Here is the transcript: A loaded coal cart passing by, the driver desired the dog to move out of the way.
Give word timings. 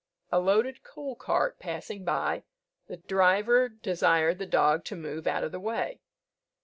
A 0.31 0.39
loaded 0.39 0.81
coal 0.83 1.15
cart 1.15 1.59
passing 1.59 2.03
by, 2.03 2.41
the 2.87 2.97
driver 2.97 3.69
desired 3.69 4.39
the 4.39 4.47
dog 4.47 4.83
to 4.85 4.95
move 4.95 5.27
out 5.27 5.43
of 5.43 5.51
the 5.51 5.59
way. 5.59 6.01